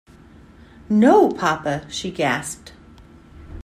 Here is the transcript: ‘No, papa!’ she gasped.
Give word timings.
‘No, 0.89 1.29
papa!’ 1.29 1.85
she 1.87 2.09
gasped. 2.09 2.71